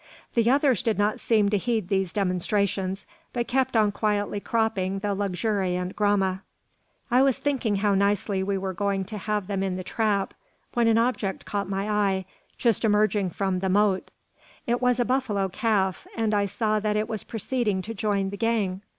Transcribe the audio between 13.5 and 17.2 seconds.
the motte. It was a buffalo calf, and I saw that it